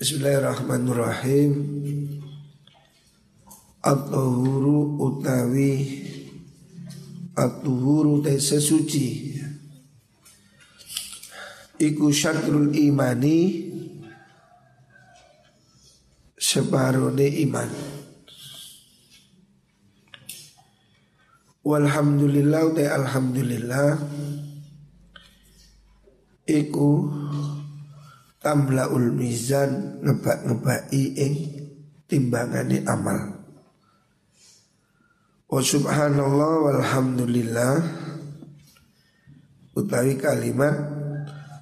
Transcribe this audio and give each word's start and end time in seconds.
Bismillahirrahmanirrahim. 0.00 1.52
At-tuhuru 3.84 4.96
utawi 4.96 6.00
At-tuhuru 7.36 8.24
te 8.24 8.40
sesuci. 8.40 9.36
Iku 11.76 12.08
syatrul 12.16 12.72
imani 12.72 13.68
Separone 16.32 17.28
iman. 17.44 17.68
Walhamdulillah 21.60 22.64
te 22.72 22.88
alhamdulillah. 22.88 24.00
Iku 26.48 26.88
Tamlaul 28.40 29.12
mizan 29.12 30.00
ngebak-ngebaki 30.00 31.12
ing 31.12 31.34
timbangane 32.08 32.80
amal. 32.88 33.36
Wa 35.50 35.60
subhanallah 35.60 36.52
walhamdulillah 36.64 37.74
Utawi 39.76 40.16
kalimat 40.16 40.72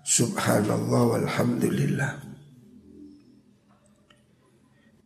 Subhanallah 0.09 1.03
walhamdulillah. 1.19 2.13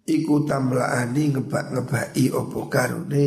Iku 0.06 0.46
tamlaani 0.46 1.34
ngebak-ngebaki 1.34 2.30
opo 2.30 2.70
karune 2.70 3.26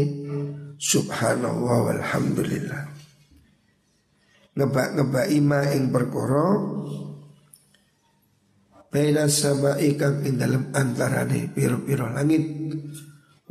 Subhanallah 0.80 1.92
walhamdulillah. 1.92 2.84
Ngebak-ngebaki 4.56 5.40
ma 5.44 5.68
ing 5.74 5.92
perkara 5.92 6.48
Baina 8.96 9.28
sama 9.28 9.76
ikang 9.76 10.24
ing 10.24 10.40
dalam 10.40 10.72
antarane 10.72 11.52
piro-piro 11.52 12.08
langit 12.16 12.48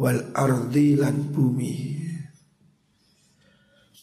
Wal 0.01 0.33
ardi 0.33 0.97
lan 0.97 1.29
bumi. 1.29 1.75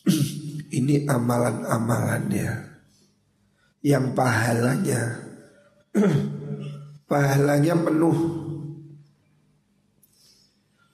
Ini 0.77 1.09
amalan-amalannya. 1.09 2.51
Yang 3.81 4.05
pahalanya 4.13 5.01
pahalanya 7.09 7.73
penuh. 7.73 8.17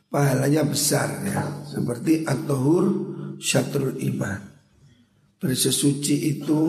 Pahalanya 0.07 0.63
besar 0.63 1.27
ya. 1.27 1.43
Seperti 1.67 2.23
at-tahur 2.23 2.85
syatrul 3.35 3.99
iman. 3.99 4.41
Bersesuci 5.43 6.39
itu 6.39 6.61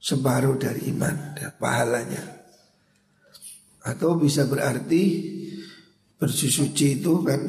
separuh 0.00 0.58
dari 0.58 0.90
iman 0.90 1.38
ya, 1.38 1.54
pahalanya 1.54 2.43
atau 3.84 4.16
bisa 4.16 4.48
berarti 4.48 5.02
bersesuci 6.16 7.04
itu 7.04 7.20
kan 7.20 7.40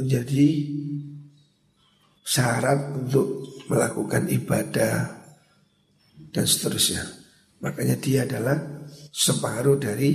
menjadi 0.00 0.48
syarat 2.24 2.96
untuk 2.96 3.44
melakukan 3.68 4.32
ibadah 4.32 4.96
dan 6.32 6.44
seterusnya. 6.44 7.04
Makanya 7.60 7.96
dia 8.00 8.24
adalah 8.24 8.56
separuh 9.12 9.76
dari 9.76 10.10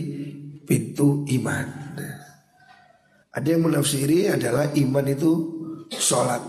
pintu 0.65 1.25
iman. 1.37 1.67
Ada 3.31 3.47
yang 3.47 3.63
menafsiri 3.71 4.27
adalah 4.27 4.67
iman 4.75 5.05
itu 5.07 5.31
sholat. 5.95 6.43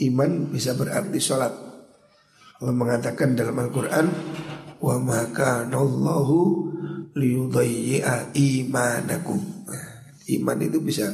Iman 0.00 0.48
bisa 0.48 0.78
berarti 0.78 1.18
sholat. 1.18 1.52
Allah 2.60 2.76
mengatakan 2.76 3.34
dalam 3.34 3.58
Al-Quran, 3.58 4.06
wa 4.80 4.96
maka 5.02 5.66
nallahu 5.66 6.70
liyudayyi'a 7.20 8.32
imanakum. 8.32 9.38
Iman 10.30 10.58
itu 10.64 10.80
bisa 10.80 11.12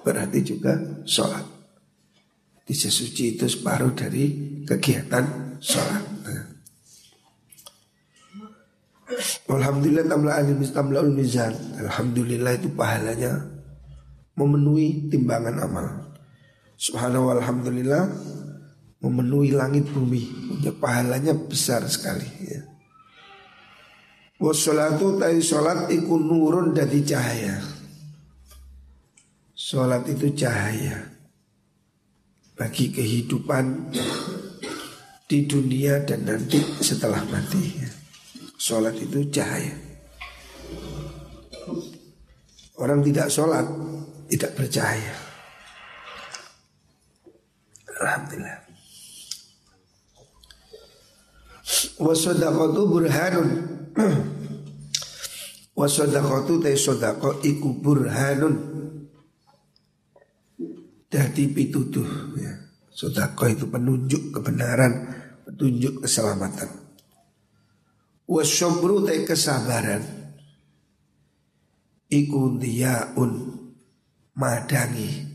berarti 0.00 0.40
juga 0.40 0.80
sholat. 1.04 1.44
Bisa 2.64 2.88
suci 2.88 3.36
itu 3.36 3.44
separuh 3.44 3.92
dari 3.92 4.32
kegiatan 4.64 5.58
sholat. 5.60 6.12
Alhamdulillah 9.52 10.08
tamla 10.08 10.40
tamla 10.72 11.04
mizan. 11.04 11.52
Alhamdulillah 11.76 12.56
itu 12.56 12.72
pahalanya 12.72 13.44
memenuhi 14.38 15.12
timbangan 15.12 15.60
amal. 15.60 15.86
Subhanallah 16.80 17.44
alhamdulillah 17.44 18.02
memenuhi 19.04 19.52
langit 19.52 19.86
bumi. 19.92 20.24
Ya, 20.64 20.72
pahalanya 20.72 21.36
besar 21.36 21.84
sekali 21.90 22.26
ya. 22.48 22.71
Wassalatu 24.42 25.22
ta'i 25.22 25.38
sholat 25.38 25.86
iku 25.86 26.18
nurun 26.18 26.74
dari 26.74 27.06
cahaya. 27.06 27.62
Sholat 29.54 30.02
itu 30.10 30.34
cahaya 30.34 30.98
bagi 32.58 32.90
kehidupan 32.90 33.94
di 35.30 35.46
dunia 35.46 36.02
dan 36.02 36.26
nanti 36.26 36.58
setelah 36.82 37.22
mati. 37.30 37.86
Sholat 38.58 38.98
itu 38.98 39.30
cahaya. 39.30 39.78
Orang 42.82 43.06
tidak 43.06 43.30
sholat 43.30 43.62
tidak 44.26 44.58
bercahaya. 44.58 45.14
Alhamdulillah. 47.94 48.58
Wasodakatu 52.02 52.82
burhanun 52.90 53.81
Wasodakatu 55.78 56.60
te 56.62 56.76
sodako 56.76 57.40
iku 57.44 57.76
burhanun. 57.80 58.54
Dadi 61.12 61.44
pituduh 61.52 62.36
ya. 62.40 62.52
Sodako 62.92 63.48
itu 63.48 63.64
penunjuk 63.68 64.36
kebenaran 64.36 65.08
Petunjuk 65.42 66.06
keselamatan. 66.06 66.70
Wasobru 68.28 69.04
te 69.04 69.26
kesabaran. 69.26 70.02
Iku 72.12 72.60
diyaun 72.60 73.60
Madangi. 74.32 75.32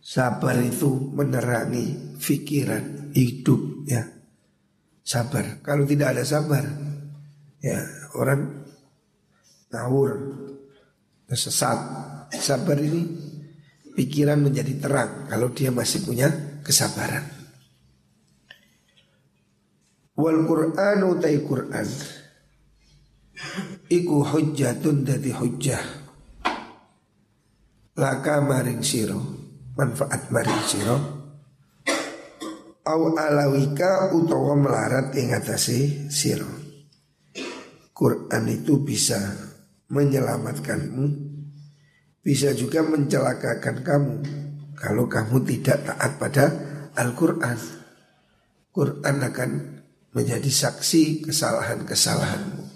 Sabar 0.00 0.56
itu 0.62 1.12
menerangi 1.12 2.16
Fikiran 2.16 3.12
hidup 3.12 3.84
ya. 3.84 4.06
Sabar. 5.02 5.60
Kalau 5.60 5.84
tidak 5.84 6.16
ada 6.16 6.24
sabar 6.24 6.95
Ya 7.66 7.82
orang 8.14 8.62
Ngawur 9.74 10.14
Sesat 11.26 11.74
Sabar 12.30 12.78
ini 12.78 13.02
pikiran 13.98 14.38
menjadi 14.38 14.78
terang 14.78 15.26
kalau 15.26 15.50
dia 15.50 15.74
masih 15.74 16.06
punya 16.06 16.30
kesabaran. 16.62 17.26
Wal 20.14 20.46
Qur'anu 20.46 21.18
utai 21.18 21.42
Qur'an. 21.42 21.88
Iku 23.90 24.16
hujjatun 24.22 25.02
dadi 25.02 25.34
hujjah. 25.34 25.82
Laka 27.98 28.38
maring 28.38 28.86
siro 28.86 29.18
manfaat 29.74 30.30
maring 30.30 30.62
siro 30.68 30.96
au 32.86 33.02
alawika 33.12 34.14
utawa 34.14 34.54
melarat 34.56 35.12
ing 35.18 35.34
atase 35.34 36.08
siro 36.12 36.55
Quran 37.96 38.44
itu 38.52 38.84
bisa 38.84 39.16
menyelamatkanmu 39.88 41.36
bisa 42.26 42.50
juga 42.58 42.82
mencelakakan 42.82 43.86
kamu 43.86 44.16
kalau 44.74 45.06
kamu 45.06 45.46
tidak 45.46 45.86
taat 45.86 46.18
pada 46.18 46.44
Al-Quran. 46.98 47.54
Quran 48.74 49.16
akan 49.22 49.50
menjadi 50.10 50.50
saksi 50.50 51.22
kesalahan-kesalahanmu. 51.22 52.66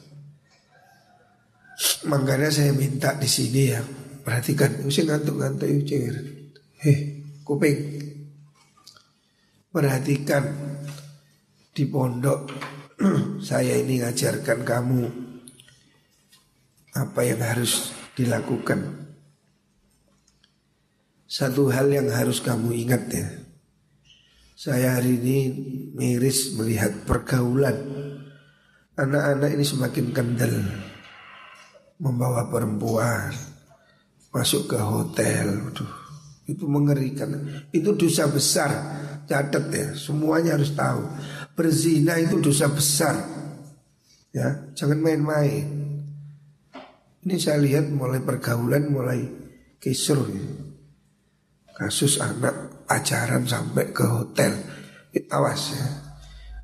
Makanya 2.06 2.46
saya 2.54 2.70
minta 2.70 3.18
di 3.18 3.26
sini 3.26 3.74
ya, 3.74 3.82
perhatikan, 4.22 4.86
saya 4.86 5.18
ngantuk-ngantuk 5.18 5.68
cengir. 5.82 6.14
Heh, 6.78 6.98
kuping. 7.42 7.78
Perhatikan 9.74 10.46
di 11.74 11.84
pondok 11.90 12.54
saya 13.48 13.80
ini 13.80 14.04
ngajarkan 14.04 14.60
kamu 14.60 15.02
apa 16.92 17.20
yang 17.24 17.40
harus 17.40 17.96
dilakukan. 18.12 19.08
Satu 21.30 21.70
hal 21.70 21.88
yang 21.88 22.10
harus 22.10 22.42
kamu 22.42 22.74
ingat 22.74 23.02
ya. 23.08 23.26
Saya 24.60 25.00
hari 25.00 25.16
ini 25.16 25.38
miris 25.96 26.52
melihat 26.58 26.92
pergaulan. 27.08 27.80
Anak-anak 29.00 29.56
ini 29.56 29.64
semakin 29.64 30.12
kendal 30.12 30.60
Membawa 31.96 32.52
perempuan 32.52 33.32
Masuk 34.28 34.68
ke 34.68 34.76
hotel. 34.76 35.72
Aduh, 35.72 35.88
Itu 36.44 36.68
mengerikan. 36.68 37.32
Itu 37.72 37.96
dosa 37.96 38.28
besar. 38.28 38.68
Catat 39.30 39.70
ya 39.70 39.94
Semuanya 39.94 40.58
harus 40.58 40.74
tahu 40.74 41.06
Berzina 41.58 42.16
itu 42.16 42.40
dosa 42.40 42.70
besar. 42.70 43.16
Ya, 44.30 44.70
jangan 44.78 45.02
main-main. 45.02 45.66
Ini 47.20 47.36
saya 47.36 47.60
lihat 47.60 47.92
mulai 47.92 48.22
pergaulan 48.22 48.88
mulai 48.88 49.20
kisruh 49.76 50.30
ya. 50.30 50.46
Kasus 51.74 52.20
anak 52.22 52.86
pacaran 52.86 53.44
sampai 53.44 53.90
ke 53.90 54.04
hotel. 54.06 54.52
Awas 55.34 55.74
ya. 55.74 55.86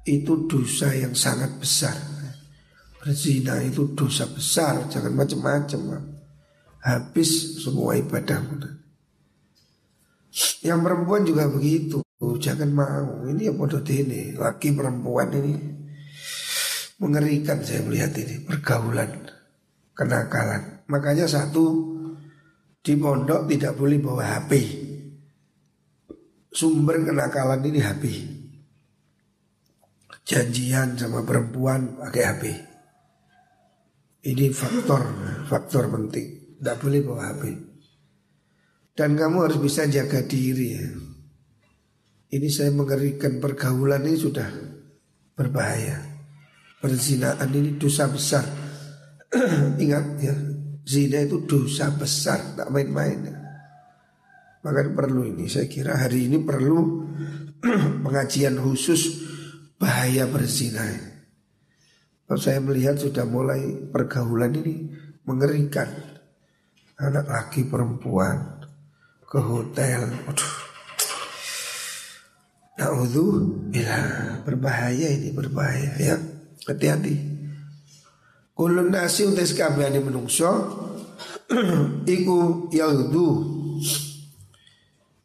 Itu 0.07 0.47
dosa 0.47 0.95
yang 0.95 1.19
sangat 1.19 1.59
besar. 1.59 1.97
Berzina 3.03 3.59
itu 3.61 3.91
dosa 3.93 4.31
besar. 4.31 4.87
Jangan 4.87 5.13
macam-macam 5.13 5.81
Habis 6.87 7.59
semua 7.67 7.99
ibadahmu 7.99 8.63
Yang 10.63 10.81
perempuan 10.87 11.27
juga 11.27 11.51
begitu 11.51 12.06
Jangan 12.17 12.71
mau. 12.73 13.29
Ini 13.29 13.53
yang 13.53 13.61
bodoh 13.61 13.85
ini 13.85 14.33
Laki 14.33 14.73
perempuan 14.73 15.29
ini 15.37 15.53
Mengerikan 16.97 17.61
saya 17.61 17.85
melihat 17.85 18.17
ini. 18.17 18.41
Pergaulan 18.41 19.29
Kenakalan. 19.93 20.89
Makanya 20.89 21.29
satu 21.29 21.93
Di 22.81 22.97
pondok 22.97 23.45
tidak 23.53 23.77
boleh 23.77 24.01
bawa 24.01 24.25
HP 24.41 24.53
Sumber 26.57 27.05
kenakalan 27.05 27.61
ini 27.69 27.85
HP 27.85 28.05
Janjian 30.25 30.97
sama 30.97 31.21
perempuan 31.21 32.01
pakai 32.01 32.23
HP 32.25 32.43
Ini 34.33 34.45
faktor 34.57 35.05
Faktor 35.53 35.93
penting. 35.93 36.57
Tidak 36.57 36.77
boleh 36.81 37.01
bawa 37.05 37.37
HP 37.37 37.43
Dan 38.97 39.21
kamu 39.21 39.37
harus 39.45 39.61
bisa 39.61 39.85
jaga 39.85 40.25
diri 40.25 40.69
ya 40.73 40.89
Ini 42.37 42.49
saya 42.53 42.69
mengerikan 42.69 43.41
pergaulan 43.41 44.05
ini 44.05 44.19
sudah 44.21 44.49
berbahaya 45.33 45.97
Perzinaan 46.77 47.49
ini 47.57 47.81
dosa 47.81 48.13
besar 48.13 48.45
Ingat 49.83 50.07
ya 50.21 50.37
Zina 50.85 51.25
itu 51.25 51.49
dosa 51.49 51.89
besar 51.97 52.61
Tak 52.61 52.69
main-main 52.69 53.47
maka 54.67 54.83
perlu 54.83 55.23
ini 55.23 55.47
saya 55.47 55.71
kira 55.71 55.95
hari 55.95 56.27
ini 56.27 56.43
perlu 56.43 57.07
pengajian 58.03 58.59
khusus 58.59 59.23
bahaya 59.79 60.27
berzina. 60.27 60.83
Kalau 62.27 62.41
saya 62.43 62.59
melihat 62.59 62.99
sudah 62.99 63.23
mulai 63.23 63.63
pergaulan 63.95 64.59
ini 64.59 64.91
mengerikan. 65.23 65.87
Anak 66.99 67.31
laki 67.31 67.71
perempuan 67.71 68.67
ke 69.23 69.39
hotel. 69.39 70.11
Aduh. 70.27 70.66
Na'udhu 72.77 73.25
bila 73.73 73.99
berbahaya 74.45 75.09
ini 75.17 75.33
berbahaya 75.33 75.97
ya. 75.97 76.17
Hati-hati. 76.69 77.15
Kulun 78.57 78.93
nasi 78.93 79.25
untuk 79.29 79.45
sekabehane 79.45 80.01
menungso 80.01 80.53
iku 82.17 82.69
yaudu. 82.73 83.29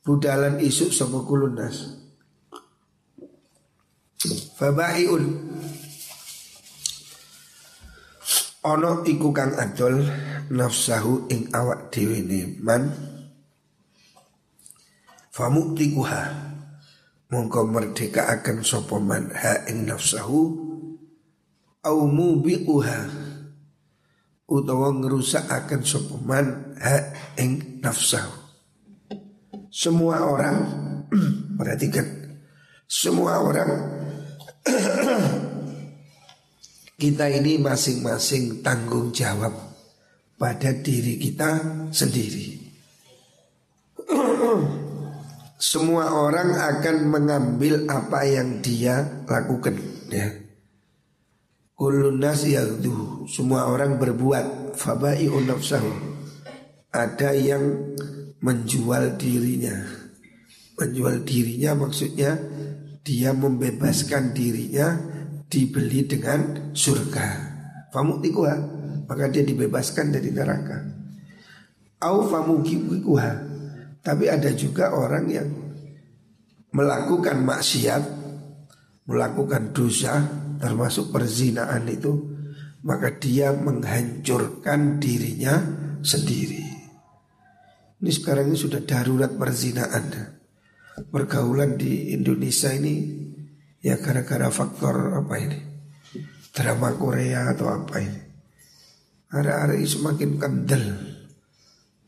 Budalan 0.02 0.58
isuk 0.58 0.90
sama 0.90 1.22
kulunas 1.22 2.02
Fabaiun 4.58 5.24
Ono 8.62 9.06
iku 9.06 9.30
kang 9.34 9.58
adol 9.58 10.06
nafsahu 10.54 11.30
ing 11.34 11.50
awak 11.50 11.90
dhewe 11.90 12.22
man. 12.62 12.94
Famuktikuha 15.34 16.51
mongko 17.32 17.64
merdeka 17.72 18.28
akan 18.28 18.60
sapa 18.62 19.00
man 19.00 19.32
ha 19.32 19.64
ing 19.72 19.88
nafsahu 19.88 20.42
au 21.88 22.00
mubiquha 22.12 23.08
utawa 24.52 24.92
ngerusak 24.92 25.48
akan 25.48 25.82
sapa 25.88 26.16
man 26.20 26.76
ha 26.78 27.16
ing 27.40 27.80
nafsahu 27.80 28.36
semua 29.72 30.28
orang 30.28 30.58
perhatikan 31.58 32.36
semua 32.92 33.40
orang 33.40 33.72
kita 37.02 37.26
ini 37.32 37.58
masing-masing 37.58 38.60
tanggung 38.62 39.10
jawab 39.10 39.72
pada 40.42 40.70
diri 40.74 41.18
kita 41.18 41.86
sendiri. 41.90 42.62
Semua 45.62 46.10
orang 46.10 46.58
akan 46.58 47.06
mengambil 47.06 47.86
apa 47.86 48.26
yang 48.26 48.66
dia 48.66 49.22
lakukan 49.30 49.78
ya. 50.10 50.34
Kulunas 51.78 52.42
Semua 53.30 53.70
orang 53.70 54.02
berbuat 54.02 54.74
Fabai 54.74 55.30
nafsahu 55.30 55.94
Ada 56.90 57.38
yang 57.38 57.94
menjual 58.42 59.22
dirinya. 59.22 59.86
Menjual 60.82 61.30
dirinya 61.30 61.78
maksudnya 61.78 62.42
dia 63.06 63.30
membebaskan 63.30 64.34
dirinya 64.34 64.98
dibeli 65.46 66.10
dengan 66.10 66.74
surga. 66.74 67.28
Famutikuha 67.94 68.56
maka 69.06 69.30
dia 69.30 69.46
dibebaskan 69.46 70.10
dari 70.10 70.34
neraka. 70.34 70.90
Au 72.02 72.26
famukikuha 72.26 73.51
tapi 74.02 74.26
ada 74.30 74.50
juga 74.58 74.94
orang 74.98 75.26
yang 75.30 75.50
melakukan 76.74 77.42
maksiat, 77.46 78.04
melakukan 79.06 79.74
dosa 79.74 80.26
termasuk 80.62 81.10
perzinaan 81.10 81.90
itu 81.90 82.32
maka 82.82 83.14
dia 83.22 83.54
menghancurkan 83.54 84.98
dirinya 84.98 85.62
sendiri. 86.02 86.66
Ini 88.02 88.10
sekarang 88.10 88.50
ini 88.50 88.58
sudah 88.58 88.82
darurat 88.82 89.30
perzinaan. 89.38 90.10
Pergaulan 91.14 91.78
di 91.78 92.14
Indonesia 92.18 92.74
ini 92.74 93.06
ya 93.82 94.02
gara-gara 94.02 94.50
faktor 94.50 95.22
apa 95.22 95.36
ini? 95.38 95.60
Drama 96.52 96.98
Korea 96.98 97.54
atau 97.54 97.70
apa 97.70 98.02
ini? 98.02 98.22
Hari-hari 99.30 99.86
semakin 99.86 100.42
kendel 100.42 101.11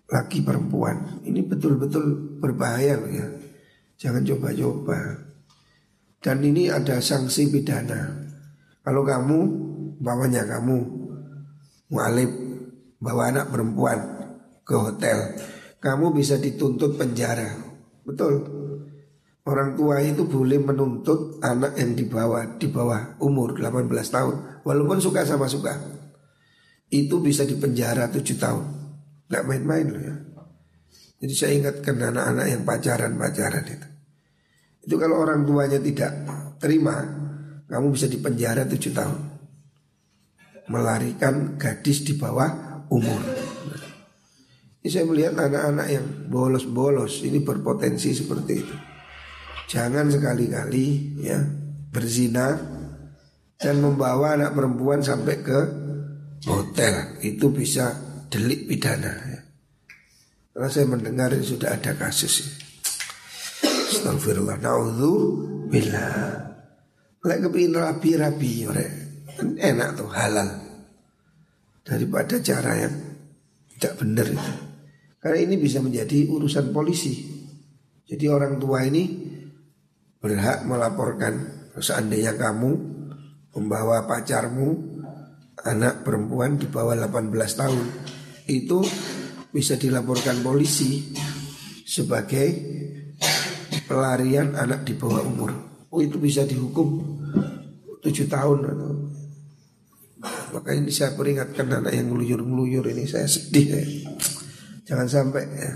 laki 0.10 0.44
perempuan. 0.44 1.24
Ini 1.24 1.46
betul-betul 1.48 2.38
berbahaya 2.42 3.00
loh 3.00 3.12
ya. 3.12 3.28
Jangan 4.00 4.24
coba-coba. 4.28 5.00
Dan 6.24 6.40
ini 6.44 6.72
ada 6.72 7.04
sanksi 7.04 7.52
pidana. 7.52 8.28
Kalau 8.84 9.04
kamu 9.04 9.40
bawanya 10.00 10.44
kamu 10.44 10.78
mualif 11.92 12.32
bawa 13.00 13.32
anak 13.32 13.52
perempuan 13.52 14.00
ke 14.64 14.76
hotel 14.76 15.36
kamu 15.84 16.16
bisa 16.16 16.40
dituntut 16.40 16.96
penjara. 16.96 17.60
Betul. 18.08 18.40
Orang 19.44 19.76
tua 19.76 20.00
itu 20.00 20.24
boleh 20.24 20.56
menuntut 20.64 21.44
anak 21.44 21.76
yang 21.76 21.92
dibawa 22.00 22.56
di 22.56 22.72
bawah 22.72 23.20
umur 23.20 23.60
18 23.60 23.92
tahun 23.92 24.64
walaupun 24.64 25.04
suka 25.04 25.28
sama 25.28 25.52
suka. 25.52 25.76
Itu 26.88 27.20
bisa 27.20 27.44
dipenjara 27.44 28.08
7 28.08 28.24
tahun. 28.40 28.83
Gak 29.34 29.50
main-main 29.50 29.90
loh 29.90 30.04
ya. 30.06 30.16
Jadi 31.24 31.34
saya 31.34 31.52
ingatkan 31.58 31.98
anak-anak 31.98 32.46
yang 32.52 32.62
pacaran-pacaran 32.62 33.66
itu. 33.66 33.88
Itu 34.84 34.96
kalau 35.00 35.24
orang 35.24 35.48
tuanya 35.48 35.80
tidak 35.80 36.12
terima, 36.62 37.02
kamu 37.66 37.96
bisa 37.96 38.06
dipenjara 38.06 38.68
7 38.68 38.78
tahun. 38.94 39.22
Melarikan 40.70 41.58
gadis 41.58 42.06
di 42.06 42.14
bawah 42.20 42.84
umur. 42.94 43.24
Ini 44.84 44.90
saya 44.92 45.08
melihat 45.08 45.40
anak-anak 45.40 45.88
yang 45.88 46.06
bolos-bolos 46.28 47.24
ini 47.24 47.40
berpotensi 47.40 48.12
seperti 48.12 48.54
itu. 48.60 48.76
Jangan 49.72 50.12
sekali-kali 50.12 51.18
ya 51.24 51.40
berzina 51.88 52.60
dan 53.56 53.80
membawa 53.80 54.36
anak 54.36 54.52
perempuan 54.52 55.00
sampai 55.00 55.40
ke 55.40 55.60
hotel 56.44 57.16
itu 57.24 57.48
bisa 57.48 58.13
delik 58.34 58.66
pidana. 58.66 59.14
Ya. 59.14 59.40
Karena 60.54 60.70
saya 60.70 60.86
mendengar 60.90 61.30
sudah 61.38 61.78
ada 61.78 61.94
kasus. 61.94 62.58
Astagfirullah. 63.62 64.58
Naudhu 64.58 65.14
bila. 65.70 66.10
Lek 67.24 67.40
kepingin 67.40 67.80
rapi-rapi, 67.80 68.68
enak 69.40 69.90
tuh 69.96 70.12
halal 70.12 70.50
daripada 71.88 72.36
cara 72.44 72.84
yang 72.84 72.96
tidak 73.76 73.94
benar 73.96 74.28
itu. 74.28 74.54
Karena 75.24 75.40
ini 75.40 75.56
bisa 75.56 75.80
menjadi 75.80 76.28
urusan 76.28 76.76
polisi. 76.76 77.16
Jadi 78.04 78.28
orang 78.28 78.60
tua 78.60 78.84
ini 78.84 79.08
berhak 80.20 80.68
melaporkan 80.68 81.64
seandainya 81.80 82.36
kamu 82.36 82.72
membawa 83.56 84.04
pacarmu 84.04 85.00
anak 85.64 86.04
perempuan 86.04 86.60
di 86.60 86.68
bawah 86.68 86.92
18 86.92 87.32
tahun 87.32 87.88
itu 88.48 88.84
bisa 89.54 89.78
dilaporkan 89.78 90.42
polisi 90.42 91.14
sebagai 91.86 92.48
pelarian 93.86 94.58
anak 94.58 94.84
di 94.88 94.94
bawah 94.98 95.22
umur. 95.24 95.52
Oh 95.94 96.02
itu 96.02 96.18
bisa 96.18 96.42
dihukum 96.44 97.00
tujuh 98.02 98.28
tahun 98.28 98.60
Makanya 100.54 100.80
ini 100.86 100.92
saya 100.94 101.18
peringatkan 101.18 101.68
anak 101.70 101.94
yang 101.98 102.14
ngeluyur-ngeluyur 102.14 102.86
ini 102.94 103.04
saya 103.10 103.28
sedih 103.28 103.68
ya. 103.74 103.84
Jangan 104.88 105.08
sampai 105.10 105.44
ya. 105.50 105.74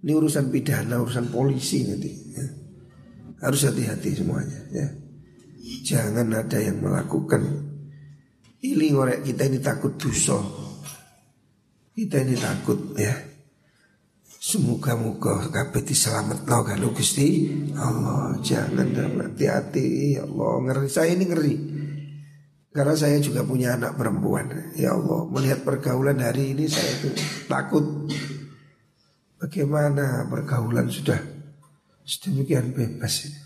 Ini 0.00 0.16
urusan 0.16 0.48
pidana, 0.48 0.96
urusan 1.02 1.28
polisi 1.28 1.84
nanti 1.84 2.10
ya. 2.32 2.46
Harus 3.44 3.68
hati-hati 3.68 4.16
semuanya 4.16 4.60
ya. 4.72 4.86
Jangan 5.60 6.32
ada 6.32 6.58
yang 6.58 6.80
melakukan 6.80 7.68
Ini 8.60 8.92
ngorek 8.92 9.24
kita 9.24 9.48
ini 9.48 9.56
takut 9.56 9.96
dosa 9.96 10.36
Kita 11.90 12.22
ini 12.22 12.38
takut 12.38 12.94
ya 12.94 13.30
Semoga-moga 14.40 15.52
kabeh 15.52 15.84
diselametno 15.84 16.64
kan 16.64 16.80
Gusti 16.96 17.44
Allah. 17.76 18.40
Jangan 18.40 18.88
hati-hati 19.20 20.16
ya 20.16 20.24
Allah. 20.24 20.64
Ngeri 20.64 20.88
saya 20.88 21.12
ini 21.12 21.28
ngeri. 21.28 21.54
Karena 22.72 22.96
saya 22.96 23.20
juga 23.20 23.44
punya 23.44 23.76
anak 23.76 24.00
perempuan. 24.00 24.72
Ya 24.80 24.96
Allah, 24.96 25.28
melihat 25.28 25.60
pergaulan 25.60 26.24
hari 26.24 26.56
ini 26.56 26.72
saya 26.72 26.88
itu 26.88 27.12
takut. 27.52 27.84
Bagaimana 29.36 30.24
pergaulan 30.32 30.88
sudah 30.88 31.20
sedemikian 32.08 32.72
bebas 32.72 33.28
ini. 33.28 33.40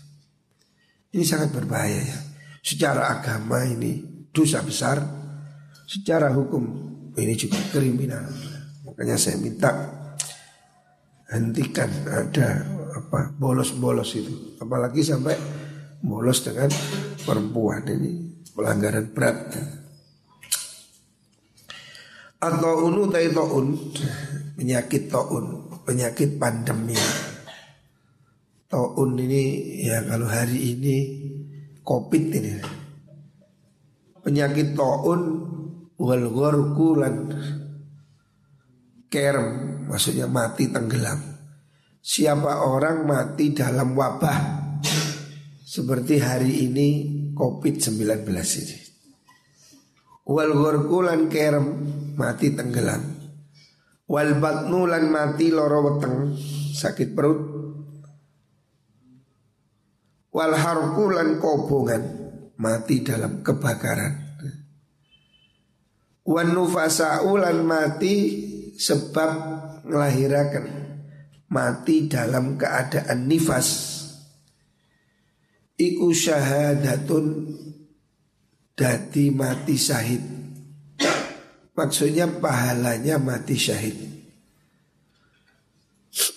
Ini 1.11 1.23
sangat 1.27 1.51
berbahaya 1.51 2.07
ya. 2.07 2.19
Secara 2.63 3.19
agama 3.19 3.67
ini 3.67 3.99
dosa 4.31 4.63
besar. 4.63 5.03
Secara 5.91 6.31
hukum 6.31 6.94
ini 7.15 7.33
juga 7.35 7.59
kriminal. 7.71 8.27
Makanya 8.85 9.15
saya 9.15 9.39
minta 9.39 9.71
hentikan 11.31 11.89
ada 12.07 12.63
apa 12.95 13.33
bolos-bolos 13.35 14.15
itu. 14.15 14.59
Apalagi 14.61 15.01
sampai 15.03 15.35
bolos 15.99 16.45
dengan 16.45 16.69
perempuan 17.23 17.83
ini 17.87 18.11
pelanggaran 18.53 19.11
berat. 19.11 19.37
Atau 22.39 22.91
unu 22.91 23.09
taun 23.09 23.73
penyakit 24.53 25.09
taun 25.09 25.65
penyakit 25.81 26.37
pandemi 26.37 26.93
taun 28.69 29.15
ini 29.15 29.43
ya 29.87 30.03
kalau 30.03 30.27
hari 30.27 30.75
ini 30.75 30.95
covid 31.81 32.25
ini. 32.33 32.59
Penyakit 34.25 34.73
taun 34.73 35.21
wal 35.95 36.27
lan 36.99 37.15
kerem 39.07 39.47
maksudnya 39.87 40.27
mati 40.27 40.67
tenggelam. 40.67 41.19
Siapa 42.05 42.61
orang 42.67 43.07
mati 43.07 43.55
dalam 43.55 43.97
wabah 43.97 44.37
seperti 45.65 46.21
hari 46.21 46.69
ini 46.69 46.87
COVID-19 47.33 48.29
ini. 48.29 48.77
Wal 50.25 50.51
ghurqulan 50.53 51.31
kerem 51.31 51.65
mati 52.17 52.53
tenggelam. 52.53 53.01
Wal 54.05 54.37
batnu 54.37 54.85
lan 54.85 55.09
mati 55.09 55.49
loro 55.49 55.79
weteng 55.81 56.37
sakit 56.75 57.09
perut. 57.17 57.39
Wal 60.35 60.53
harkulan 60.53 61.39
kobongan 61.41 62.03
mati 62.59 63.01
dalam 63.01 63.41
kebakaran. 63.41 64.24
Wan 66.25 66.57
nufasa'ulan 66.57 67.61
mati 67.61 68.15
sebab 68.73 69.31
melahirkan 69.85 70.65
mati 71.53 72.09
dalam 72.09 72.57
keadaan 72.57 73.29
nifas. 73.29 73.93
Iku 75.77 76.09
syahadatun 76.09 77.25
dati 78.73 79.29
mati 79.29 79.75
syahid. 79.77 80.23
Maksudnya 81.77 82.25
pahalanya 82.41 83.21
mati 83.21 83.55
syahid. 83.59 83.97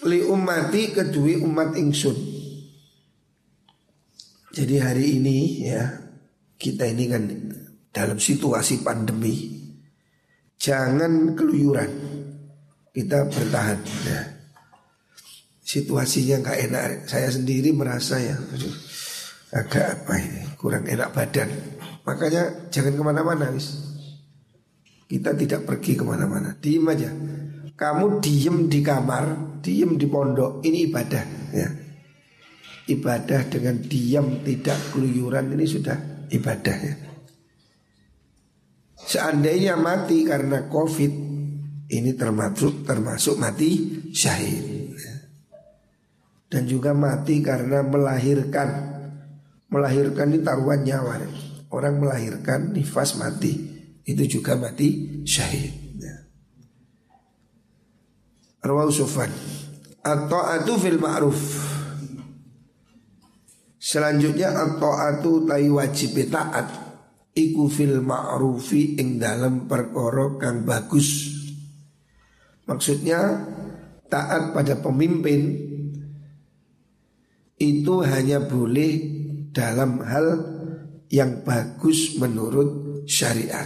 Li 0.04 0.20
umati 0.20 0.92
kedui 0.92 1.38
umat 1.40 1.78
ingsun. 1.78 2.18
Jadi 4.52 4.74
hari 4.82 5.22
ini 5.22 5.38
ya 5.70 5.86
kita 6.58 6.90
ini 6.90 7.04
kan 7.06 7.24
dalam 7.94 8.18
situasi 8.18 8.82
pandemi 8.82 9.57
jangan 10.58 11.38
keluyuran 11.38 11.90
kita 12.92 13.30
bertahan. 13.30 13.78
Ya. 14.04 14.20
Situasinya 15.62 16.42
nggak 16.42 16.58
enak. 16.68 16.86
Saya 17.06 17.30
sendiri 17.30 17.70
merasa 17.70 18.18
ya 18.18 18.34
aduh, 18.34 18.74
agak 19.54 19.86
apa 20.02 20.14
ini 20.18 20.40
kurang 20.58 20.84
enak 20.84 21.14
badan. 21.14 21.48
Makanya 22.02 22.72
jangan 22.72 22.96
ke 22.96 23.02
mana-mana, 23.04 23.52
wis. 23.52 23.84
Kita 25.08 25.32
tidak 25.36 25.64
pergi 25.64 25.96
ke 25.96 26.04
mana-mana. 26.04 26.56
Diem 26.56 26.84
aja. 26.88 27.10
Kamu 27.78 28.18
diem 28.18 28.66
di 28.66 28.80
kamar, 28.80 29.60
diem 29.62 29.96
di 29.96 30.06
pondok. 30.08 30.64
Ini 30.64 30.88
ibadah. 30.88 31.24
Ya. 31.52 31.68
Ibadah 32.88 33.40
dengan 33.52 33.76
diam 33.84 34.40
tidak 34.40 34.76
keluyuran 34.96 35.52
ini 35.52 35.68
sudah 35.68 36.26
ibadah 36.32 36.76
ya. 36.80 37.07
Seandainya 39.08 39.72
mati 39.80 40.20
karena 40.28 40.68
covid 40.68 41.08
ini 41.88 42.12
termasuk 42.12 42.84
termasuk 42.84 43.40
mati 43.40 44.04
syahid. 44.12 44.92
Dan 46.48 46.68
juga 46.68 46.92
mati 46.92 47.40
karena 47.40 47.80
melahirkan. 47.80 49.00
Melahirkan 49.68 50.32
ini 50.32 50.40
taruhan 50.44 50.80
nyawa. 50.84 51.24
Orang 51.72 52.00
melahirkan 52.00 52.72
nifas 52.72 53.16
mati. 53.16 53.52
Itu 54.04 54.24
juga 54.28 54.56
mati 54.56 55.20
syahid. 55.24 55.88
Rawal 58.64 58.92
Sufan 58.92 59.32
atau 60.04 60.76
fil 60.76 61.00
ma'ruf. 61.00 61.40
Selanjutnya 63.78 64.52
atau 64.52 64.92
atu 64.92 65.48
tai 65.48 65.70
wajib 65.70 66.18
taat 66.28 66.87
iku 67.38 67.70
fil 67.70 68.02
ma'rufi 68.02 68.98
ing 68.98 69.22
dalam 69.22 69.70
perkara 69.70 70.34
kang 70.42 70.66
bagus 70.66 71.38
Maksudnya 72.68 73.48
taat 74.12 74.52
pada 74.52 74.76
pemimpin 74.76 75.56
itu 77.56 77.94
hanya 78.04 78.44
boleh 78.44 78.92
dalam 79.56 80.04
hal 80.04 80.26
yang 81.08 81.40
bagus 81.48 82.20
menurut 82.20 83.02
syariat. 83.08 83.64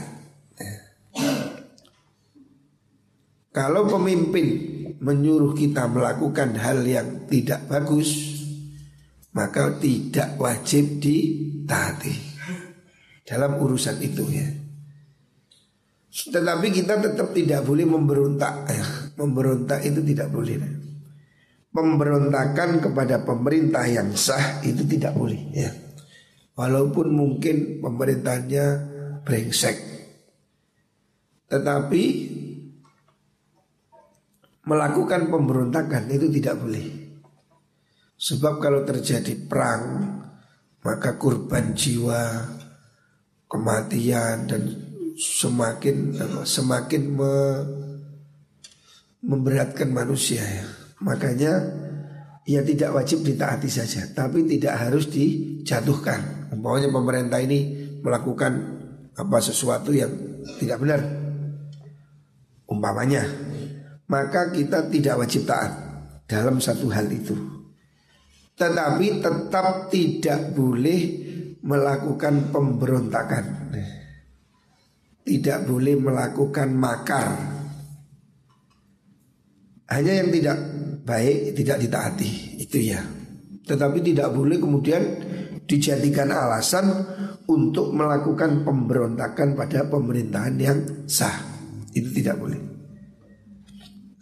Kalau 3.52 3.85
pemimpin 3.91 4.47
menyuruh 5.02 5.52
kita 5.52 5.91
melakukan 5.91 6.57
hal 6.57 6.87
yang 6.87 7.26
tidak 7.26 7.67
bagus, 7.69 8.38
maka 9.35 9.76
tidak 9.83 10.38
wajib 10.38 11.02
ditaati 11.02 12.31
dalam 13.23 13.59
urusan 13.59 13.97
itu 14.02 14.25
ya. 14.31 14.47
Tetapi 16.12 16.67
kita 16.69 17.00
tetap 17.00 17.33
tidak 17.33 17.64
boleh 17.64 17.88
memberontak 17.88 18.69
ya. 18.69 18.85
Memberontak 19.17 19.81
itu 19.81 20.05
tidak 20.05 20.29
boleh 20.29 20.61
Pemberontakan 21.73 22.85
kepada 22.85 23.25
pemerintah 23.25 23.88
yang 23.88 24.12
sah 24.12 24.61
itu 24.61 24.85
tidak 24.85 25.17
boleh 25.17 25.41
ya. 25.57 25.73
Walaupun 26.52 27.17
mungkin 27.17 27.81
pemerintahnya 27.81 28.64
brengsek 29.25 29.76
Tetapi 31.49 32.05
Melakukan 34.62 35.33
pemberontakan 35.33 36.12
itu 36.12 36.29
tidak 36.29 36.61
boleh 36.61 36.87
Sebab 38.21 38.61
kalau 38.61 38.85
terjadi 38.85 39.33
perang 39.49 40.12
Maka 40.85 41.17
kurban 41.17 41.73
jiwa 41.73 42.21
Kematian 43.52 44.49
dan 44.49 44.62
semakin 45.12 46.16
semakin 46.40 47.02
me, 47.12 47.35
memberatkan 49.21 49.92
manusia 49.92 50.40
ya. 50.40 50.64
Makanya 51.04 51.52
ya 52.49 52.64
tidak 52.64 52.97
wajib 52.97 53.21
ditaati 53.21 53.68
saja, 53.68 54.09
tapi 54.16 54.49
tidak 54.49 54.80
harus 54.80 55.12
dijatuhkan. 55.12 56.49
Umpamanya 56.49 56.88
pemerintah 56.88 57.44
ini 57.44 57.61
melakukan 58.00 58.52
apa 59.12 59.38
sesuatu 59.44 59.92
yang 59.92 60.11
tidak 60.56 60.80
benar. 60.80 61.00
Umpamanya, 62.64 63.28
maka 64.09 64.49
kita 64.49 64.88
tidak 64.88 65.21
wajib 65.28 65.44
taat 65.44 65.73
dalam 66.25 66.56
satu 66.56 66.88
hal 66.88 67.04
itu. 67.12 67.37
Tetapi 68.56 69.21
tetap 69.21 69.92
tidak 69.92 70.56
boleh 70.56 71.22
melakukan 71.62 72.50
pemberontakan 72.50 73.45
tidak 75.23 75.64
boleh 75.66 75.95
melakukan 75.99 76.69
makar. 76.75 77.28
Hanya 79.92 80.12
yang 80.25 80.31
tidak 80.33 80.57
baik 81.04 81.52
tidak 81.54 81.78
ditaati 81.85 82.31
itu 82.59 82.78
ya. 82.90 83.02
Tetapi 83.62 83.99
tidak 84.02 84.35
boleh 84.35 84.59
kemudian 84.59 85.02
dijadikan 85.69 86.33
alasan 86.35 86.90
untuk 87.47 87.95
melakukan 87.95 88.66
pemberontakan 88.66 89.54
pada 89.54 89.87
pemerintahan 89.87 90.57
yang 90.59 90.78
sah. 91.07 91.35
Itu 91.92 92.11
tidak 92.11 92.40
boleh. 92.40 92.61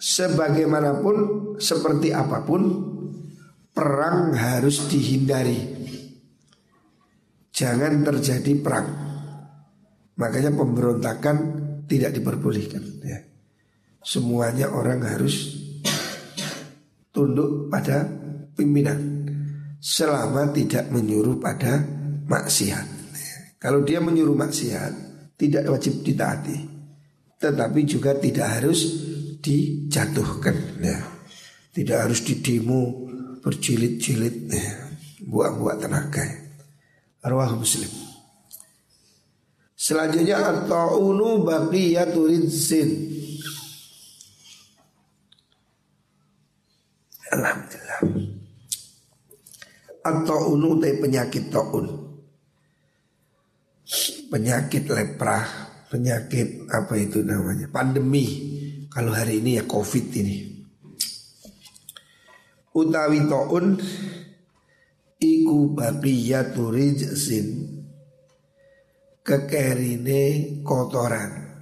Sebagaimanapun, 0.00 1.16
seperti 1.60 2.10
apa 2.10 2.42
pun, 2.42 2.62
perang 3.70 4.32
harus 4.34 4.88
dihindari. 4.88 5.79
Jangan 7.50 8.06
terjadi 8.06 8.52
perang. 8.62 8.88
Makanya 10.16 10.52
pemberontakan 10.54 11.36
tidak 11.90 12.14
diperbolehkan. 12.14 12.82
Ya. 13.02 13.18
Semuanya 14.00 14.70
orang 14.70 15.02
harus 15.04 15.58
tunduk 17.10 17.68
pada 17.68 18.06
pimpinan 18.54 19.26
selama 19.80 20.52
tidak 20.54 20.88
menyuruh 20.92 21.40
pada 21.40 21.82
maksiat. 22.28 22.86
Kalau 23.60 23.84
dia 23.84 24.00
menyuruh 24.00 24.36
maksiat 24.36 24.92
tidak 25.36 25.68
wajib 25.68 26.04
ditaati, 26.04 26.58
tetapi 27.40 27.80
juga 27.84 28.16
tidak 28.16 28.60
harus 28.60 28.80
dijatuhkan. 29.40 30.56
Ya. 30.80 31.00
Tidak 31.70 31.96
harus 31.96 32.20
didemo 32.26 33.08
berjilid-jilid, 33.40 34.36
ya. 34.52 34.90
buang-buang 35.24 35.80
tenaga. 35.80 36.39
Arwah 37.20 37.52
Muslim. 37.52 37.92
Selanjutnya 39.76 40.40
at-ta'unu 40.40 41.44
baqiyatul 41.44 42.28
rizin. 42.28 42.88
Alhamdulillah. 47.32 48.00
At-ta'unu 50.04 50.68
penyakit 50.80 51.52
ta'un. 51.52 51.86
Penyakit 54.30 54.84
lepra, 54.88 55.44
penyakit 55.88 56.68
apa 56.72 56.94
itu 56.96 57.20
namanya? 57.20 57.68
Pandemi. 57.68 58.48
Kalau 58.88 59.12
hari 59.12 59.44
ini 59.44 59.60
ya 59.60 59.64
Covid 59.68 60.06
ini. 60.16 60.36
Utawi 62.76 63.26
ta'un 63.26 63.66
iku 65.20 65.76
baqiyatu 65.76 66.72
rijsin 66.72 67.46
kekerine 69.20 70.22
kotoran. 70.64 71.52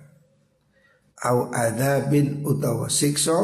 Au 1.18 1.50
adabin 1.50 2.46
utawa 2.46 2.86
sikso 2.86 3.38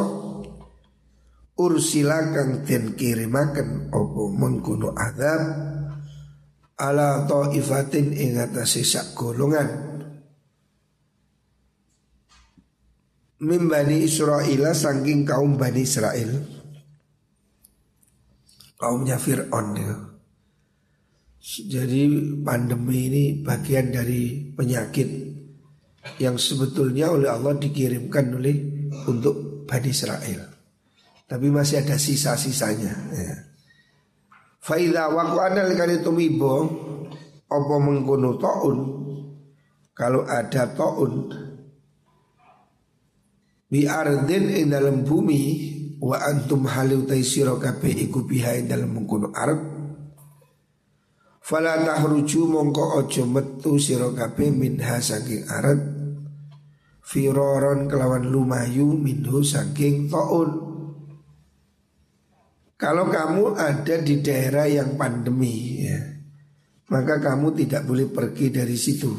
ursila 1.59 2.31
kang 2.31 2.63
den 2.63 2.95
kirimaken 2.95 3.91
opo 3.91 4.31
mengkono 4.31 4.95
adab 4.95 5.43
ala 6.79 7.27
taifatin 7.27 8.15
ing 8.15 8.39
atase 8.39 8.87
sak 8.87 9.19
golongan. 9.19 9.91
Mimbani 13.43 14.07
Israel 14.07 14.73
saking 14.73 15.27
kaum 15.27 15.59
Bani 15.59 15.83
Israel 15.83 16.54
kaumnya 18.85 19.17
Fir'aun 19.17 19.69
ya. 19.81 19.97
Jadi 21.45 22.09
pandemi 22.45 23.09
ini 23.09 23.25
bagian 23.41 23.89
dari 23.89 24.53
penyakit 24.53 25.09
yang 26.21 26.37
sebetulnya 26.37 27.09
oleh 27.09 27.33
Allah 27.33 27.57
dikirimkan 27.57 28.37
oleh 28.37 28.57
untuk 29.09 29.65
Bani 29.65 29.89
Israel. 29.89 30.41
Tapi 31.25 31.47
masih 31.49 31.81
ada 31.81 31.97
sisa-sisanya. 31.97 32.95
Ya. 33.17 33.37
Faida 34.61 35.13
waku 35.13 35.37
anal 35.45 35.77
kali 35.77 36.01
tumibo 36.01 36.53
Apa 37.45 37.75
mengkuno 37.77 38.41
ta'un 38.41 38.79
Kalau 39.93 40.25
ada 40.25 40.73
ta'un 40.73 41.29
Bi 43.69 43.85
ardin 43.85 44.49
ing 44.49 44.73
dalam 44.73 45.05
bumi 45.05 45.74
wa 46.05 46.21
antum 46.21 46.69
halu 46.69 47.09
taisiro 47.09 47.57
kape 47.57 47.89
iku 47.89 48.29
bihai 48.29 48.69
dalam 48.69 48.93
mengkono 48.93 49.33
Arab 49.33 49.61
fala 51.41 51.81
tahruju 51.81 52.45
mongko 52.45 53.01
ojo 53.01 53.25
metu 53.25 53.81
siro 53.81 54.13
kape 54.13 54.53
minha 54.53 55.01
saking 55.01 55.49
Arab 55.49 56.05
firoron 57.05 57.85
kelawan 57.85 58.25
lumayu 58.25 58.97
minhu 58.97 59.45
saking 59.45 60.09
taun. 60.09 60.73
Kalau 62.75 63.07
kamu 63.07 63.55
ada 63.55 63.97
di 64.03 64.19
daerah 64.19 64.67
yang 64.67 64.99
pandemi 64.99 65.85
ya, 65.85 66.01
maka 66.91 67.23
kamu 67.23 67.55
tidak 67.55 67.87
boleh 67.87 68.11
pergi 68.11 68.51
dari 68.51 68.75
situ. 68.75 69.13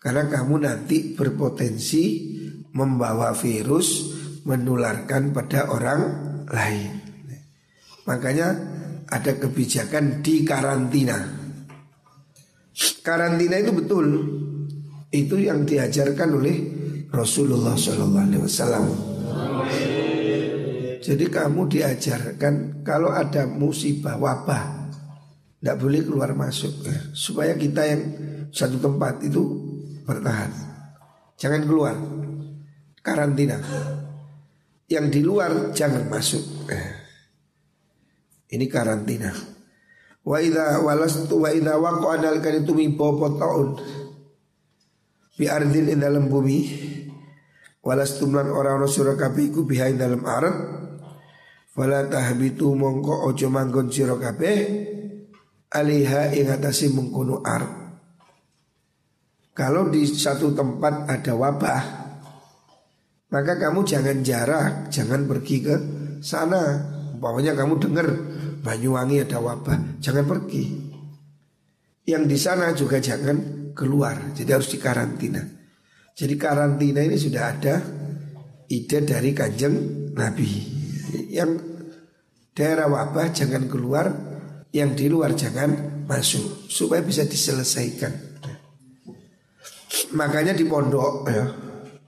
Karena 0.00 0.26
kamu 0.26 0.54
nanti 0.64 1.14
berpotensi 1.14 2.04
membawa 2.72 3.36
virus 3.36 4.16
menularkan 4.42 5.30
pada 5.30 5.70
orang 5.70 6.00
lain. 6.50 6.90
Makanya 8.06 8.48
ada 9.06 9.32
kebijakan 9.38 10.24
di 10.24 10.42
karantina. 10.42 11.18
Karantina 13.04 13.56
itu 13.60 13.72
betul. 13.76 14.06
Itu 15.12 15.36
yang 15.36 15.68
diajarkan 15.68 16.28
oleh 16.32 16.56
Rasulullah 17.12 17.76
SAW. 17.76 19.12
Jadi 21.02 21.24
kamu 21.26 21.66
diajarkan 21.66 22.86
kalau 22.86 23.10
ada 23.10 23.44
musibah 23.44 24.16
wabah 24.16 24.82
tidak 25.62 25.76
boleh 25.78 26.00
keluar 26.02 26.30
masuk 26.34 26.74
ya. 26.86 26.98
supaya 27.14 27.54
kita 27.54 27.82
yang 27.86 28.02
satu 28.50 28.82
tempat 28.82 29.22
itu 29.22 29.42
bertahan. 30.02 30.50
Jangan 31.38 31.62
keluar 31.66 31.94
karantina. 33.02 33.58
Yang 34.90 35.06
di 35.14 35.20
luar 35.22 35.70
jangan 35.74 36.08
masuk. 36.08 36.70
Eh. 36.70 36.86
Ini 38.52 38.66
karantina. 38.68 39.32
Wa 40.22 40.38
idza 40.38 40.78
walastu 40.82 41.42
wa 41.42 41.50
idza 41.50 41.78
waqa 41.78 42.20
anal 42.20 42.38
kanitu 42.38 42.76
mi 42.76 42.94
taun. 42.94 43.80
Bi 45.34 45.48
ardin 45.48 45.90
in 45.90 46.02
dalam 46.02 46.30
bumi. 46.30 46.90
Walastu 47.82 48.30
lan 48.30 48.46
orang 48.46 48.78
orang 48.78 48.92
surah 48.92 49.18
kabeh 49.18 49.50
iku 49.50 49.66
bihain 49.66 49.98
dalam 49.98 50.22
arat. 50.22 50.54
Fala 51.72 52.04
tahbitu 52.06 52.70
mongko 52.76 53.26
ojo 53.32 53.48
manggon 53.48 53.88
sira 53.88 54.14
kabeh 54.14 54.58
aliha 55.72 56.36
ing 56.36 56.52
atase 56.52 56.92
mengkono. 56.92 57.40
Kalau 59.52 59.88
di 59.88 60.04
satu 60.04 60.52
tempat 60.52 61.08
ada 61.08 61.32
wabah, 61.32 61.82
maka 63.32 63.56
kamu 63.56 63.80
jangan 63.88 64.20
jarak, 64.20 64.92
jangan 64.92 65.24
pergi 65.24 65.56
ke 65.64 65.74
sana. 66.20 66.92
Umpamanya 67.16 67.56
kamu 67.56 67.74
dengar 67.80 68.06
Banyuwangi 68.62 69.26
ada 69.26 69.42
wabah, 69.42 69.98
jangan 69.98 70.22
pergi. 70.22 70.64
Yang 72.06 72.24
di 72.30 72.38
sana 72.38 72.70
juga 72.70 73.02
jangan 73.02 73.74
keluar, 73.74 74.30
jadi 74.38 74.54
harus 74.54 74.70
dikarantina. 74.70 75.42
Jadi 76.14 76.34
karantina 76.38 77.02
ini 77.02 77.18
sudah 77.18 77.42
ada 77.50 77.82
ide 78.70 79.02
dari 79.02 79.34
kanjeng 79.34 79.74
Nabi. 80.14 80.50
Yang 81.26 81.50
daerah 82.54 82.86
wabah 82.86 83.34
jangan 83.34 83.66
keluar, 83.66 84.06
yang 84.70 84.94
di 84.94 85.10
luar 85.10 85.34
jangan 85.34 86.06
masuk 86.06 86.70
supaya 86.70 87.02
bisa 87.02 87.26
diselesaikan. 87.26 88.30
Makanya 90.14 90.54
di 90.54 90.62
pondok 90.70 91.26
ya, 91.26 91.44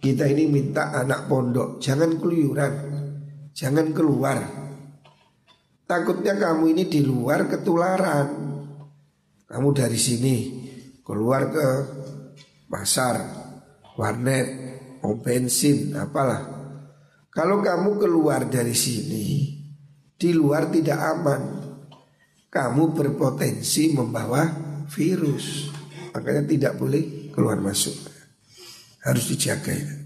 kita 0.05 0.29
ini 0.29 0.45
minta 0.45 0.93
anak 0.93 1.25
pondok 1.33 1.81
Jangan 1.81 2.21
keluyuran 2.21 2.75
Jangan 3.55 3.95
keluar. 3.97 4.37
Takutnya 5.87 6.35
kamu 6.35 6.75
ini 6.75 6.91
di 6.91 7.07
luar 7.07 7.47
ketularan. 7.49 8.29
Kamu 9.49 9.69
dari 9.73 9.97
sini 9.97 10.37
Keluar 11.01 11.49
ke 11.49 11.67
pasar 12.69 13.17
Warnet 13.97 14.47
Mau 15.01 15.17
bensin 15.17 15.97
Apalah. 15.97 16.43
Kalau 17.33 17.65
kamu 17.65 17.97
keluar 17.97 18.45
dari 18.45 18.77
sini 18.77 19.57
Di 20.13 20.37
luar 20.37 20.69
tidak 20.69 21.01
aman. 21.01 21.43
Kamu 22.53 22.93
berpotensi 22.93 23.97
membawa 23.97 24.45
virus. 24.93 25.73
Makanya 26.13 26.45
tidak 26.45 26.73
boleh 26.77 27.33
keluar 27.33 27.59
masuk 27.59 28.14
harus 29.05 29.25
dijaga 29.29 29.71
itu. 29.77 29.97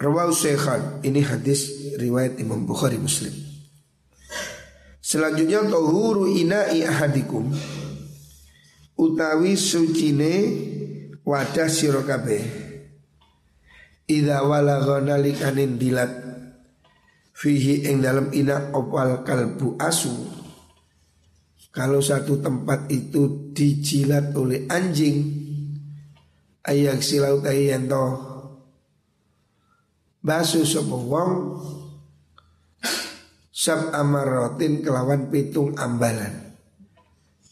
Rawau 0.00 0.32
Syekhan 0.32 1.04
Ini 1.04 1.20
hadis 1.28 1.92
riwayat 2.00 2.40
Imam 2.40 2.64
Bukhari 2.64 2.96
Muslim. 2.96 3.36
Selanjutnya 4.96 5.60
Tohuru 5.68 6.24
ina'i 6.24 6.88
ahadikum 6.88 7.52
Utawi 8.96 9.60
sucine 9.60 10.32
Wadah 11.20 11.68
sirokabe 11.68 12.40
Ida 14.08 14.40
walagha 14.40 15.04
nalikanin 15.04 15.76
dilat 15.76 16.30
Fihi 17.40 17.88
ing 17.88 18.04
dalam 18.04 18.28
ina 18.36 18.68
opal 18.76 19.24
kalbu 19.24 19.80
asu. 19.80 20.12
Kalau 21.72 22.04
satu 22.04 22.36
tempat 22.36 22.92
itu 22.92 23.48
dijilat 23.56 24.36
oleh 24.36 24.68
anjing 24.68 25.48
Ayak 26.68 27.00
silau 27.00 27.40
tayanto 27.40 28.28
Basu 30.20 30.68
sopo 30.68 31.00
wong 31.08 31.32
Sab 33.60 33.92
amarotin 33.92 34.80
kelawan 34.80 35.28
pitung 35.28 35.76
ambalan. 35.76 36.56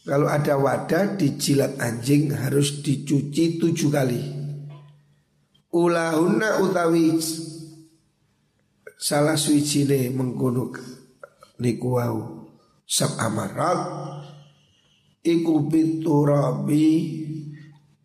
Kalau 0.01 0.25
ada 0.25 0.57
wadah 0.57 1.13
dijilat 1.13 1.77
anjing 1.77 2.33
harus 2.33 2.81
dicuci 2.81 3.61
tujuh 3.61 3.93
kali. 3.93 4.17
Ulahuna 5.69 6.65
utawi 6.65 7.13
salah 8.97 9.37
suwijine 9.37 10.09
mengkono 10.09 10.73
niku 11.61 11.93
wau. 11.93 12.49
Sab 12.89 13.13
amarat 13.21 13.77
iku 15.21 15.61
biturabi 15.69 17.18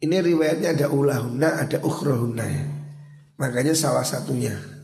ini 0.04 0.16
riwayatnya 0.20 0.76
ada 0.76 0.86
ulahuna 0.92 1.64
ada 1.64 1.80
ukhrahuna 1.80 2.44
ya. 2.44 2.64
Makanya 3.40 3.72
salah 3.72 4.04
satunya 4.04 4.74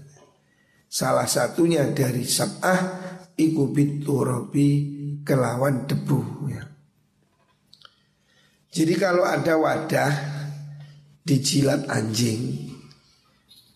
salah 0.90 1.30
satunya 1.30 1.87
dari 1.94 2.26
sab'ah 2.26 2.80
iku 3.38 3.70
biturabi 3.70 4.68
kelawan 5.22 5.87
debu 5.87 6.20
ya. 6.50 6.66
Jadi 8.74 8.94
kalau 8.98 9.22
ada 9.22 9.54
wadah 9.54 10.12
dijilat 11.26 11.87
anjing 11.90 12.70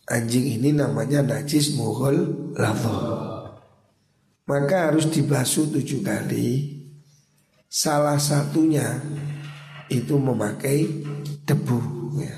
Anjing 0.04 0.60
ini 0.60 0.70
namanya 0.76 1.24
najis 1.24 1.74
mughal 1.74 2.52
lafo 2.54 2.94
Maka 4.44 4.92
harus 4.92 5.08
dibasuh 5.08 5.72
tujuh 5.72 6.04
kali 6.04 6.76
Salah 7.66 8.20
satunya 8.20 9.00
itu 9.90 10.14
memakai 10.14 10.86
debu 11.44 11.80
ya. 12.20 12.36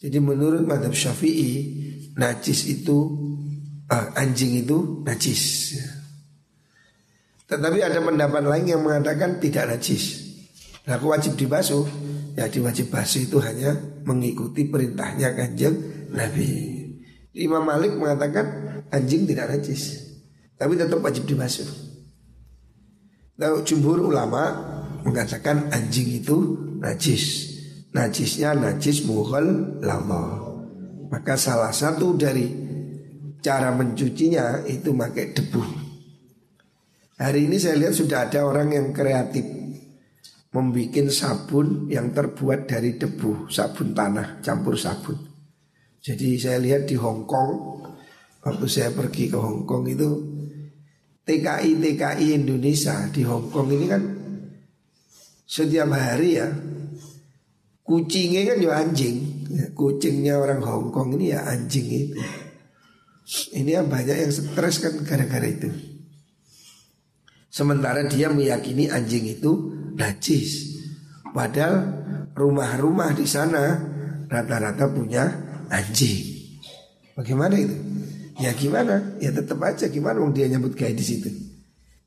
Jadi 0.00 0.16
menurut 0.16 0.64
madhab 0.64 0.96
syafi'i 0.96 1.52
Najis 2.16 2.68
itu 2.68 2.96
uh, 3.88 4.08
Anjing 4.16 4.64
itu 4.64 5.04
najis 5.04 5.42
ya. 5.76 5.88
Tetapi 7.52 7.84
ada 7.84 8.00
pendapat 8.00 8.42
lain 8.44 8.64
yang 8.76 8.80
mengatakan 8.84 9.40
tidak 9.40 9.76
najis 9.76 10.28
Nah 10.88 10.96
wajib 11.00 11.36
dibasuh 11.36 11.84
Ya 12.38 12.46
diwajib 12.46 12.88
basuh 12.88 13.26
itu 13.26 13.36
hanya 13.42 13.74
mengikuti 14.06 14.64
perintahnya 14.70 15.34
kanjeng 15.34 16.08
Nabi. 16.14 16.78
Imam 17.34 17.62
Malik 17.62 17.94
mengatakan 17.94 18.46
anjing 18.90 19.26
tidak 19.26 19.50
najis, 19.52 20.14
tapi 20.58 20.78
tetap 20.78 20.98
wajib 21.02 21.26
dibasuh. 21.26 21.66
Lalu 23.36 23.58
jumhur 23.66 24.08
ulama 24.08 24.56
mengatakan 25.02 25.68
anjing 25.68 26.22
itu 26.22 26.58
najis. 26.82 27.49
Najisnya 27.90 28.54
najis 28.54 29.02
mughal 29.06 29.78
lama. 29.82 30.50
Maka 31.10 31.34
salah 31.34 31.74
satu 31.74 32.14
dari 32.14 32.46
cara 33.42 33.74
mencucinya 33.74 34.62
itu 34.68 34.94
pakai 34.94 35.34
debu. 35.34 35.62
Hari 37.20 37.50
ini 37.50 37.58
saya 37.58 37.76
lihat 37.76 37.94
sudah 37.98 38.30
ada 38.30 38.46
orang 38.46 38.72
yang 38.72 38.86
kreatif 38.94 39.44
membuat 40.50 41.10
sabun 41.14 41.86
yang 41.90 42.10
terbuat 42.14 42.70
dari 42.70 42.94
debu, 42.98 43.50
sabun 43.50 43.92
tanah 43.92 44.40
campur 44.42 44.78
sabun. 44.78 45.18
Jadi 46.00 46.40
saya 46.40 46.56
lihat 46.56 46.88
di 46.88 46.96
Hong 46.96 47.28
Kong 47.28 47.50
waktu 48.40 48.66
saya 48.66 48.90
pergi 48.94 49.28
ke 49.28 49.36
Hong 49.36 49.68
Kong 49.68 49.84
itu 49.90 50.08
TKI 51.28 51.76
TKI 51.76 52.26
Indonesia 52.40 53.04
di 53.12 53.22
Hong 53.22 53.52
Kong 53.52 53.68
ini 53.68 53.86
kan 53.86 54.02
setiap 55.44 55.92
hari 55.92 56.40
ya 56.40 56.48
kucingnya 57.90 58.54
kan 58.54 58.56
juga 58.62 58.74
anjing 58.86 59.16
ya, 59.50 59.66
kucingnya 59.74 60.34
orang 60.38 60.62
Hong 60.62 60.94
Kong 60.94 61.18
ini 61.18 61.34
ya 61.34 61.42
anjing 61.42 61.86
itu 61.90 62.14
ini 63.58 63.74
ya 63.74 63.82
banyak 63.82 64.14
yang 64.14 64.30
stres 64.30 64.78
kan 64.78 64.94
gara-gara 65.02 65.50
itu 65.50 65.74
sementara 67.50 68.06
dia 68.06 68.30
meyakini 68.30 68.86
anjing 68.86 69.26
itu 69.26 69.74
najis 69.98 70.78
padahal 71.34 71.98
rumah-rumah 72.38 73.10
di 73.18 73.26
sana 73.26 73.74
rata-rata 74.30 74.86
punya 74.88 75.26
anjing. 75.68 76.46
Bagaimana 77.18 77.58
itu? 77.58 77.76
Ya 78.40 78.56
gimana? 78.56 79.18
Ya 79.20 79.34
tetap 79.34 79.60
aja 79.60 79.90
gimana 79.92 80.22
wong 80.22 80.32
dia 80.32 80.48
nyambut 80.48 80.72
kayak 80.72 80.96
di 80.96 81.04
situ. 81.04 81.28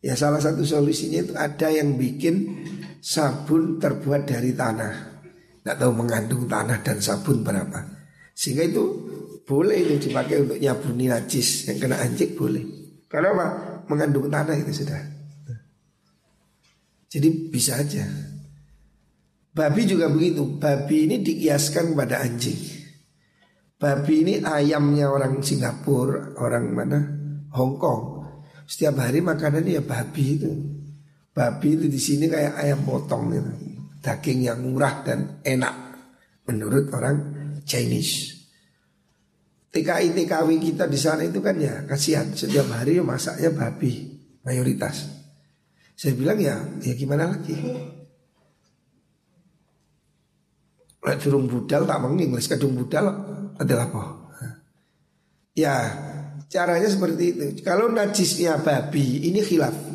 Ya 0.01 0.17
salah 0.17 0.41
satu 0.41 0.65
solusinya 0.65 1.21
itu 1.21 1.33
ada 1.37 1.69
yang 1.69 1.95
bikin 1.99 2.65
sabun 2.99 3.77
terbuat 3.77 4.25
dari 4.25 4.57
tanah. 4.57 5.12
Tidak 5.63 5.79
tahu 5.79 5.95
mengandung 5.95 6.43
tanah 6.43 6.83
dan 6.83 6.99
sabun 6.99 7.39
berapa. 7.39 7.87
Sehingga 8.35 8.67
itu 8.67 8.83
boleh 9.47 9.79
itu 9.79 10.11
dipakai 10.11 10.43
untuk 10.43 10.59
nyabuni 10.59 11.07
najis 11.07 11.71
yang 11.71 11.79
kena 11.79 12.03
anjing 12.03 12.35
boleh. 12.35 12.63
Karena 13.07 13.31
apa? 13.31 13.47
Mengandung 13.87 14.27
tanah 14.27 14.59
itu 14.59 14.83
sudah. 14.83 14.99
Jadi 17.07 17.29
bisa 17.47 17.79
aja. 17.79 18.03
Babi 19.55 19.87
juga 19.87 20.11
begitu. 20.11 20.43
Babi 20.59 21.07
ini 21.07 21.23
dikiaskan 21.23 21.95
pada 21.95 22.19
anjing. 22.19 22.59
Babi 23.79 24.25
ini 24.27 24.33
ayamnya 24.43 25.07
orang 25.07 25.39
Singapura, 25.39 26.35
orang 26.43 26.65
mana? 26.75 26.99
Hong 27.55 27.79
Kong. 27.79 28.03
Setiap 28.67 28.99
hari 28.99 29.23
makanannya 29.23 29.79
ya 29.79 29.83
babi 29.83 30.23
itu. 30.39 30.51
Babi 31.31 31.79
itu 31.79 31.85
di 31.87 31.99
sini 32.01 32.25
kayak 32.27 32.59
ayam 32.59 32.83
potong 32.83 33.31
gitu. 33.31 33.72
Daging 34.03 34.51
yang 34.51 34.59
murah 34.59 34.99
dan 35.07 35.39
enak 35.39 35.75
menurut 36.43 36.91
orang 36.91 37.17
Chinese. 37.63 38.43
TKI 39.71 40.11
TKW 40.11 40.49
kita 40.59 40.85
di 40.85 40.99
sana 40.99 41.23
itu 41.23 41.39
kan 41.39 41.55
ya 41.57 41.87
kasihan 41.87 42.29
setiap 42.35 42.67
hari 42.69 42.99
ya 42.99 43.03
masaknya 43.07 43.49
babi 43.55 44.11
mayoritas. 44.43 45.07
Saya 45.95 46.13
bilang 46.19 46.37
ya 46.37 46.59
ya 46.83 46.93
gimana 46.99 47.31
lagi? 47.31 47.55
Lek 51.03 51.17
durung 51.19 51.47
budal 51.47 51.87
tak 51.87 51.99
menginglis 52.03 52.47
kadung 52.51 52.75
budal 52.75 53.07
adalah 53.57 53.87
apa? 53.87 54.03
Ya, 55.53 55.75
caranya 56.49 56.89
seperti 56.89 57.23
itu. 57.29 57.45
Kalau 57.61 57.85
najisnya 57.93 58.57
babi 58.57 59.29
ini 59.29 59.45
khilaf. 59.45 59.92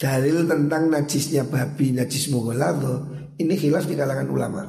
Dalil 0.00 0.48
tentang 0.48 0.88
najisnya 0.88 1.44
babi, 1.44 1.92
najis 1.92 2.32
mughalladho 2.32 3.20
ini 3.36 3.52
khilaf 3.52 3.84
di 3.84 3.92
kalangan 4.00 4.28
ulama. 4.32 4.64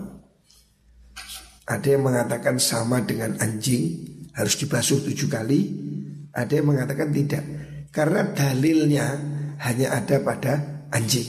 Ada 1.72 1.88
yang 1.96 2.04
mengatakan 2.04 2.60
sama 2.60 3.00
dengan 3.08 3.40
anjing 3.40 4.12
harus 4.36 4.60
dibasuh 4.60 5.08
tujuh 5.08 5.32
kali. 5.32 5.62
Ada 6.36 6.60
yang 6.60 6.76
mengatakan 6.76 7.16
tidak. 7.16 7.44
Karena 7.96 8.28
dalilnya 8.28 9.08
hanya 9.64 10.04
ada 10.04 10.20
pada 10.20 10.84
anjing. 10.92 11.28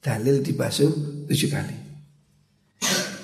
Dalil 0.00 0.40
dibasuh 0.40 1.24
tujuh 1.28 1.48
kali. 1.52 1.76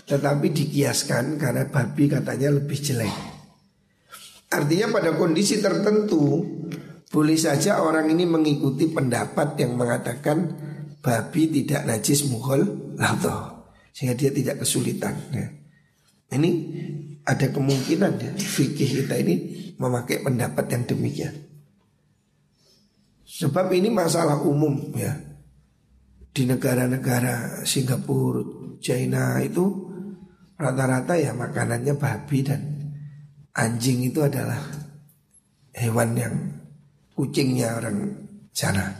Tetapi 0.05 0.47
dikiaskan 0.53 1.41
karena 1.41 1.65
babi 1.65 2.05
katanya 2.13 2.53
lebih 2.53 2.77
jelek 2.77 3.33
Artinya 4.55 4.87
pada 4.95 5.17
kondisi 5.19 5.59
tertentu 5.59 6.45
Boleh 7.15 7.39
saja 7.39 7.79
orang 7.79 8.11
ini 8.11 8.27
mengikuti 8.27 8.91
pendapat 8.91 9.55
yang 9.63 9.79
mengatakan 9.79 10.51
Babi 10.99 11.47
tidak 11.63 11.87
najis 11.87 12.27
mughal 12.27 12.67
lato 12.99 13.71
Sehingga 13.95 14.19
dia 14.19 14.35
tidak 14.35 14.67
kesulitan 14.67 15.15
nah, 15.31 15.51
Ini 16.35 16.51
ada 17.23 17.47
kemungkinan 17.55 18.13
ya 18.19 18.33
Fikih 18.35 19.07
kita 19.07 19.15
ini 19.23 19.35
memakai 19.79 20.23
pendapat 20.23 20.67
yang 20.71 20.83
demikian. 20.87 21.35
Sebab 23.27 23.67
ini 23.75 23.91
masalah 23.91 24.39
umum 24.39 24.95
ya. 24.95 25.19
Di 26.35 26.47
negara-negara 26.47 27.63
Singapura, 27.67 28.79
China 28.79 29.39
itu 29.43 29.95
Rata-rata 30.55 31.19
ya 31.19 31.35
makanannya 31.35 31.99
babi 31.99 32.47
dan 32.47 32.63
anjing 33.59 34.07
itu 34.07 34.23
adalah 34.23 34.63
hewan 35.75 36.15
yang 36.15 36.35
kucingnya 37.15 37.79
orang 37.79 37.97
sana. 38.51 38.91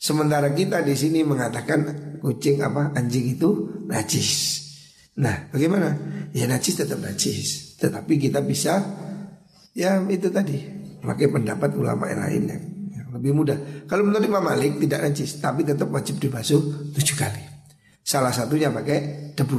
Sementara 0.00 0.48
kita 0.56 0.80
di 0.80 0.96
sini 0.96 1.20
mengatakan 1.20 2.16
kucing 2.24 2.64
apa 2.64 2.96
anjing 2.96 3.36
itu 3.36 3.68
najis. 3.84 4.60
Nah, 5.20 5.52
bagaimana? 5.52 5.92
Ya 6.32 6.48
najis 6.48 6.80
tetap 6.80 6.96
najis, 7.04 7.76
tetapi 7.76 8.16
kita 8.16 8.40
bisa 8.40 8.80
ya 9.76 10.00
itu 10.08 10.32
tadi 10.32 10.56
pakai 11.04 11.28
pendapat 11.28 11.76
ulama 11.76 12.08
yang 12.08 12.24
lain 12.24 12.42
yang, 12.48 12.62
lebih 13.12 13.32
mudah. 13.36 13.58
Kalau 13.84 14.08
menurut 14.08 14.24
Imam 14.24 14.40
Malik 14.40 14.80
tidak 14.80 15.04
najis, 15.04 15.36
tapi 15.36 15.68
tetap 15.68 15.92
wajib 15.92 16.16
dibasuh 16.16 16.94
tujuh 16.96 17.16
kali. 17.20 17.44
Salah 18.00 18.32
satunya 18.32 18.72
pakai 18.72 19.32
debu. 19.36 19.58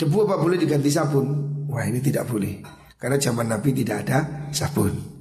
Debu 0.00 0.16
apa 0.24 0.40
boleh 0.40 0.56
diganti 0.56 0.88
sabun? 0.88 1.26
Wah 1.68 1.84
ini 1.86 2.02
tidak 2.02 2.26
boleh 2.26 2.58
Karena 2.96 3.16
zaman 3.20 3.48
Nabi 3.48 3.70
tidak 3.76 4.08
ada 4.08 4.48
sabun 4.50 5.11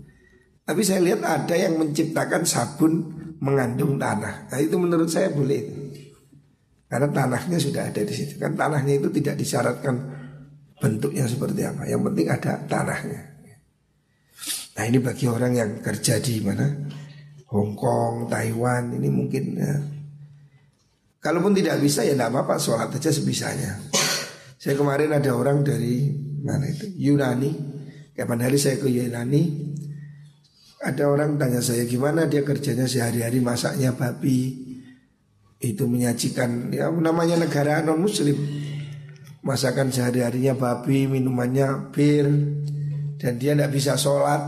Tapi 0.61 0.81
saya 0.85 1.01
lihat 1.01 1.25
ada 1.25 1.55
yang 1.57 1.81
menciptakan 1.81 2.45
sabun 2.45 2.93
mengandung 3.41 3.97
tanah. 3.97 4.47
Nah 4.47 4.59
itu 4.61 4.77
menurut 4.77 5.09
saya 5.09 5.33
boleh 5.33 5.81
Karena 6.91 7.07
tanahnya 7.07 7.55
sudah 7.55 7.87
ada 7.87 8.03
di 8.03 8.11
situ. 8.11 8.35
Kan 8.35 8.59
tanahnya 8.59 8.99
itu 8.99 9.07
tidak 9.15 9.39
disyaratkan 9.39 9.95
bentuknya 10.75 11.23
seperti 11.23 11.63
apa. 11.63 11.87
Yang 11.87 12.01
penting 12.11 12.27
ada 12.27 12.51
tanahnya. 12.67 13.21
Nah 14.75 14.83
ini 14.83 14.99
bagi 14.99 15.25
orang 15.31 15.55
yang 15.55 15.71
kerja 15.79 16.19
di 16.19 16.43
mana 16.43 16.67
Hong 17.51 17.79
Kong, 17.79 18.27
Taiwan 18.27 18.95
ini 18.95 19.07
mungkin 19.07 19.43
ya. 19.55 19.75
Kalaupun 21.21 21.55
tidak 21.55 21.79
bisa 21.79 22.01
ya 22.01 22.11
tidak 22.11 22.33
apa-apa 22.33 22.59
sholat 22.59 22.91
aja 22.91 23.11
sebisanya. 23.11 23.77
Saya 24.59 24.73
kemarin 24.75 25.15
ada 25.15 25.31
orang 25.31 25.61
dari 25.61 26.11
mana 26.41 26.65
itu 26.65 26.91
Yunani. 26.97 27.51
Kapan 28.11 28.39
hari 28.43 28.57
saya 28.59 28.81
ke 28.81 28.91
Yunani, 28.91 29.70
ada 30.81 31.03
orang 31.05 31.37
tanya 31.37 31.61
saya 31.61 31.85
gimana 31.85 32.25
dia 32.25 32.41
kerjanya 32.41 32.89
sehari-hari 32.89 33.37
masaknya 33.37 33.93
babi? 33.93 34.69
Itu 35.61 35.85
menyajikan 35.85 36.73
ya 36.73 36.89
namanya 36.89 37.37
negara 37.37 37.85
non 37.85 38.01
muslim 38.01 38.33
masakan 39.45 39.93
sehari-harinya 39.93 40.57
babi 40.57 41.05
minumannya 41.05 41.93
bir 41.93 42.25
dan 43.21 43.37
dia 43.37 43.53
tidak 43.53 43.69
bisa 43.69 43.93
sholat. 43.93 44.41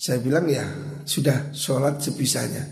Saya 0.00 0.24
bilang 0.24 0.48
ya 0.48 0.64
sudah 1.04 1.52
sholat 1.52 2.00
sebisanya. 2.00 2.64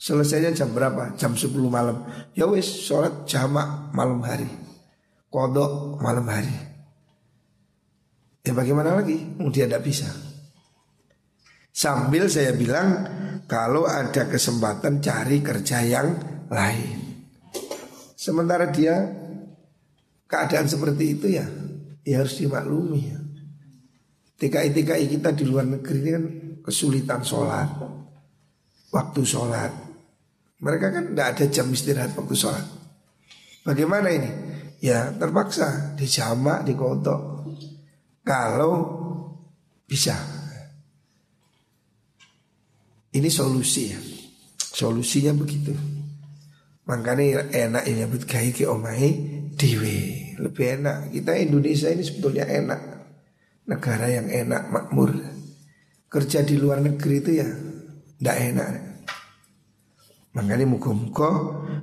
Selesainya 0.00 0.52
jam 0.56 0.72
berapa? 0.72 1.16
Jam 1.16 1.36
10 1.36 1.52
malam. 1.68 2.04
Ya 2.32 2.48
wes 2.48 2.64
sholat 2.64 3.28
jamak 3.28 3.92
malam 3.92 4.24
hari 4.24 4.48
kodok 5.34 6.00
malam 6.00 6.24
hari. 6.30 6.54
Ya 8.46 8.54
bagaimana 8.54 8.94
lagi? 8.94 9.20
Dia 9.52 9.66
tidak 9.68 9.82
bisa 9.82 10.33
Sambil 11.74 12.30
saya 12.30 12.54
bilang 12.54 13.02
kalau 13.50 13.82
ada 13.82 14.30
kesempatan 14.30 15.02
cari 15.02 15.42
kerja 15.42 15.82
yang 15.82 16.14
lain. 16.46 17.26
Sementara 18.14 18.70
dia 18.70 18.94
keadaan 20.30 20.70
seperti 20.70 21.18
itu 21.18 21.26
ya, 21.34 21.42
ya 22.06 22.22
harus 22.22 22.38
dimaklumi 22.38 23.00
ya. 23.10 23.18
TKI-TKI 24.38 25.18
kita 25.18 25.34
di 25.34 25.44
luar 25.50 25.66
negeri 25.66 25.98
ini 25.98 26.10
kan 26.14 26.24
kesulitan 26.62 27.26
sholat, 27.26 27.66
waktu 28.94 29.22
sholat. 29.26 29.72
Mereka 30.62 30.86
kan 30.94 31.04
tidak 31.10 31.26
ada 31.34 31.44
jam 31.50 31.66
istirahat 31.74 32.14
waktu 32.14 32.38
sholat. 32.38 32.66
Bagaimana 33.66 34.14
ini? 34.14 34.30
Ya 34.78 35.10
terpaksa 35.10 35.98
dijamak, 35.98 36.62
dikotok. 36.62 37.50
Kalau 38.22 38.74
bisa 39.84 40.33
ini 43.14 43.28
solusi 43.30 43.82
ya. 43.94 43.98
Solusinya 44.58 45.32
begitu. 45.38 45.70
Makanya 46.84 47.48
enak 47.54 47.86
ini 47.86 48.04
nyebut 48.04 48.26
gaya 48.26 48.50
ke 48.50 48.66
omai 48.66 49.08
diwe. 49.54 49.98
Lebih 50.42 50.82
enak. 50.82 51.14
Kita 51.14 51.32
Indonesia 51.38 51.88
ini 51.94 52.02
sebetulnya 52.02 52.44
enak. 52.44 52.80
Negara 53.70 54.10
yang 54.10 54.28
enak, 54.28 54.68
makmur. 54.68 55.14
Kerja 56.10 56.42
di 56.42 56.58
luar 56.58 56.82
negeri 56.82 57.16
itu 57.22 57.30
ya 57.38 57.48
tidak 58.18 58.36
enak. 58.52 58.70
Makanya 60.34 60.66
muka-muka 60.66 61.30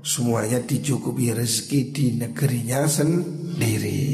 semuanya 0.03 0.59
dicukupi 0.59 1.31
rezeki 1.31 1.79
di 1.95 2.05
negerinya 2.19 2.83
sendiri. 2.83 4.10